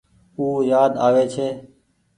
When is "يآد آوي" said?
0.69-1.23